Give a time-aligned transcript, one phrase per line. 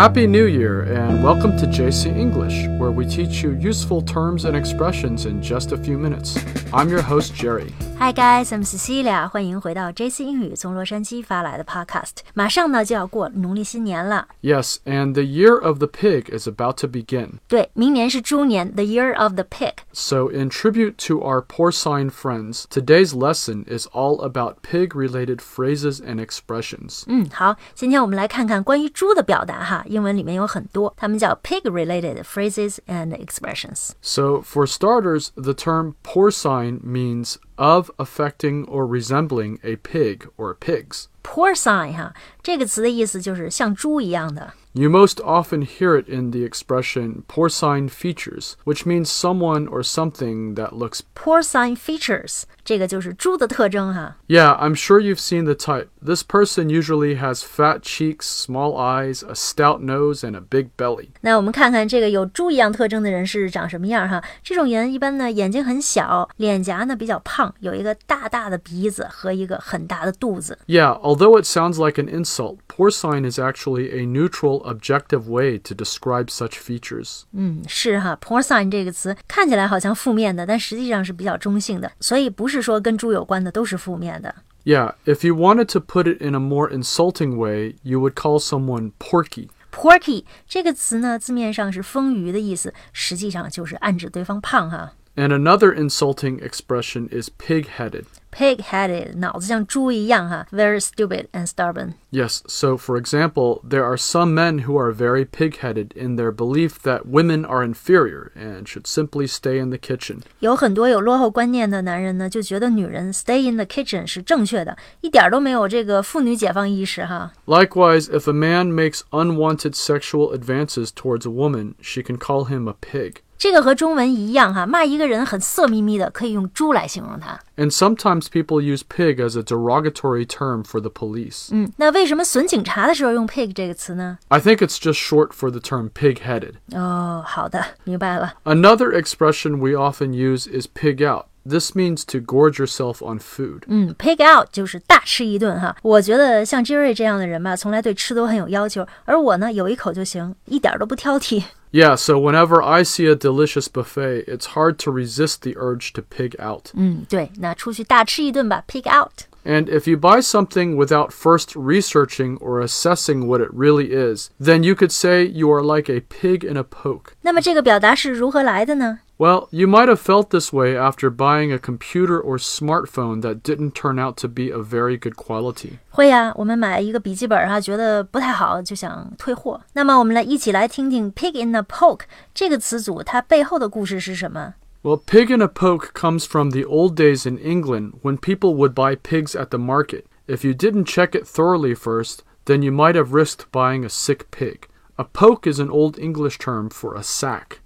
[0.00, 4.56] Happy New Year and welcome to JC English, where we teach you useful terms and
[4.56, 6.42] expressions in just a few minutes.
[6.72, 7.70] I'm your host, Jerry.
[7.99, 12.17] Hi guys, I'm Cecilia，欢迎回到 JC 英语从洛杉矶发来的 Podcast。
[12.33, 17.39] 马上呢就要过农历新年了， Yes, and the year of the pig is about to begin.
[17.47, 19.75] 对，明年是猪年，the year of the pig。
[19.93, 25.99] So, in tribute to our porcine friends, today's lesson is all about pig related phrases
[26.01, 27.03] and expressions.
[27.07, 33.91] 嗯，好，今天我们来看看关于猪的表达哈，英文里面有很多，它们叫 pig-related phrases and expressions。
[34.01, 41.05] So, for starters, the term porcine means of affecting or resembling a pig or pigs.
[41.23, 44.53] porcine 哈，这个词的意思就是像猪一样的。
[44.77, 50.55] You most often hear it in the expression porcine features, which means someone or something
[50.55, 50.99] that looks.
[51.15, 54.17] porcine features 这个就是猪的特征哈。
[54.27, 55.87] Yeah, I'm sure you've seen the type.
[56.05, 61.07] This person usually has fat cheeks, small eyes, a stout nose, and a big belly.
[61.21, 64.21] 那我们看看这个有猪一样特征的人是长什么样哈？
[64.43, 70.59] 这种人一般呢眼睛很小，脸颊呢比较胖，有一个大大的鼻子和一个很大的肚子。
[70.67, 75.74] Yeah, although it sounds like an insult, porcine is actually a neutral, objective way to
[75.74, 77.22] describe such features。
[77.32, 84.34] 嗯，是哈，porcine 这个词看起来好像负面的，但实际上是比较中性的，所以不是说跟猪有关的都是负面的。
[84.64, 88.92] Yeah, if you wanted to put it in a more insulting way, you would call someone
[88.98, 89.48] porky.
[89.72, 94.92] Porky 这个词呢，字面上是丰腴的意思，实际上就是暗指对方胖哈。
[95.16, 101.93] And another insulting expression is pig headed pig-headed 脑子像猪一样哈，very stupid and stubborn。
[102.11, 106.31] Yes, so for example, there are some men who are very pig headed in their
[106.31, 110.19] belief that women are inferior and should simply stay in the kitchen.
[110.39, 117.31] 有很多有落后观念的男人呢，就觉得女人 stay in the kitchen 是正确的，一点儿都没有这个妇女解放意识哈。
[117.45, 122.69] Likewise, if a man makes unwanted sexual advances towards a woman, she can call him
[122.69, 123.21] a pig.
[123.39, 127.37] 这个和中文一样哈，骂一个人很色眯眯的，可以用猪来形容他。
[127.57, 131.49] And sometimes people use pig as a derogatory term for the police.
[131.51, 134.17] 嗯，那为什么损警察的时候用 pig 这个词呢？
[134.29, 136.53] I think it's just short for the term pig headed.
[136.71, 138.35] 哦，好的，明白了。
[138.45, 141.25] Another expression we often use is pig out.
[141.47, 143.63] This means to gorge yourself on food.
[143.67, 145.75] 嗯，pig out 就是大吃一顿哈。
[145.83, 151.43] 我觉得像 Jerry 这样的人吧，从来对吃都很有要求，而我呢，有一口就行，一点儿都不挑剔。
[151.71, 156.01] Yeah, so whenever I see a delicious buffet, it's hard to resist the urge to
[156.01, 156.71] pig out.
[156.73, 159.25] 嗯，对，那出去大吃一顿吧，pig out。
[159.43, 164.63] And if you buy something without first researching or assessing what it really is, then
[164.63, 167.11] you could say you are like a pig in a poke.
[167.21, 168.99] 那么这个表达是如何来的呢？
[169.19, 173.71] Well, you might have felt this way after buying a computer or smartphone that didn't
[173.71, 175.79] turn out to be of very good quality.
[175.89, 179.61] 会呀、我们买一个笔记本哈、觉得不太好，就想退货。
[179.73, 182.01] 那么我们来一起来听听 “pig in a poke”
[182.33, 184.55] 这个词组它背后的故事是什么？
[184.83, 188.73] Well, pig in a poke comes from the old days in England when people would
[188.73, 190.03] buy pigs at the market.
[190.27, 194.29] If you didn't check it thoroughly first, then you might have risked buying a sick
[194.29, 194.67] pig.
[194.99, 197.59] A poke is an Old English term for a sack.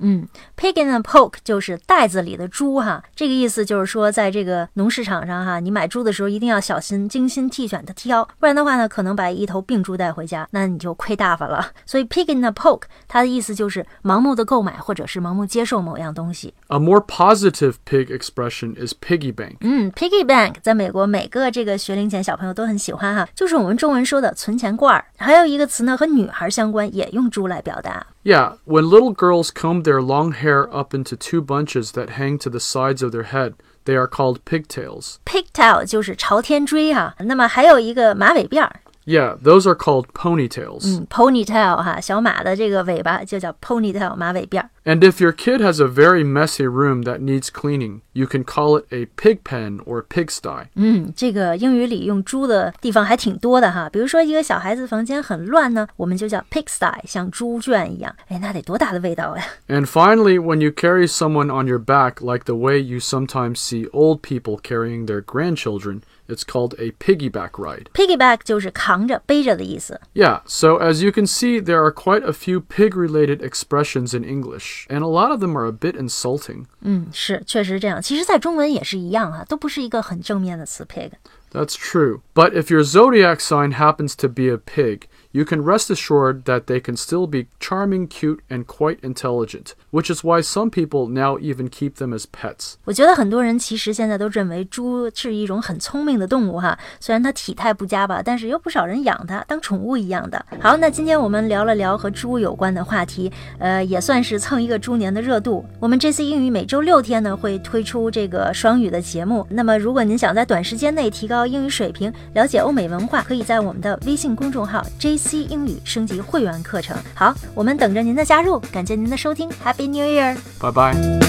[0.56, 11.68] Pig in a poke 就是袋子里的猪哈，这个意思就是说，在这个农市场上哈，你买猪的时候一定要小心、精心剔选的挑，不然的话呢，可能把一头病猪带回家，那你就亏大发了。
[11.86, 16.56] 所以 pig in a poke 它的意思就是盲目的购买或者是盲目接受某样东西。
[16.70, 19.58] A more positive pig expression is piggy bank.
[19.62, 25.06] 嗯，piggy bank 在美国每个这个学龄前小朋友都很喜欢哈，就是我们中文说的存钱罐儿。
[25.18, 28.08] 还有一个词呢和女孩相关，也用 猪来表达。
[28.24, 32.50] Yeah, when little girls comb their long hair up into two bunches that hang to
[32.50, 33.54] the sides of their head,
[33.86, 35.16] they are called pigtails.
[35.26, 38.82] pigtail 就是朝天锥哈，那么还有一个马尾辫儿。
[39.06, 40.86] Yeah, those are called ponytails.
[40.86, 44.70] 嗯，ponytail 哈，小马的这个尾巴就叫 ponytail 马尾辫儿。
[44.86, 48.80] And if your kid has a very messy room that needs cleaning, you can call
[48.80, 50.66] it a pig pen or pigsty.
[50.76, 53.90] 嗯，这个英语里用猪的地方还挺多的哈。
[53.90, 58.14] 比如说一个小孩子房间很乱呢，我们就叫 pigsty，像猪圈一样。
[58.28, 59.44] 哎，那得多大的味道呀！
[59.68, 63.90] And finally, when you carry someone on your back like the way you sometimes see
[63.92, 67.88] old people carrying their grandchildren, it's called a piggyback ride.
[67.94, 70.00] piggyback 就是扛着、背着的意思。
[70.14, 74.24] Yeah, so as you can see, there are quite a few pig related expressions in
[74.24, 76.66] English, and a lot of them are a bit insulting.
[76.82, 78.02] 嗯，是，确实这样。
[78.02, 81.12] 其实，在中文也是一样啊，都不是一个很正面的词 pig。
[81.52, 82.22] That's true.
[82.36, 86.62] But if your zodiac sign happens to be a pig, you can rest assured that
[86.66, 91.38] they can still be charming, cute, and quite intelligent, which is why some people now
[91.38, 92.74] even keep them as pets.
[92.86, 100.44] 我觉得很多人其实现在都认为猪是一种很聪明的动物哈，虽然它体态不佳吧，但是有不少人养它当宠物一样的。
[100.60, 105.64] 好，那今天我们聊了聊和猪有关的话题，呃，也算是蹭一个猪年的热度。
[105.80, 114.86] 我们这次英语每周六天呢会推出这个双语的节目，那么如果您想在短时间内提高英语水平，了解欧美文化，可以在我们的微信公众号
[115.25, 116.97] C 英语升级会员课程。
[117.15, 120.37] 好，我们等着您的加入，感谢您的收听，Happy New Year！
[120.61, 121.24] 拜拜。